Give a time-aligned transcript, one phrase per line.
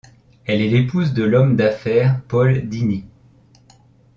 [0.47, 3.05] Elle est l'épouse de l'homme d'affaires Paul Dini.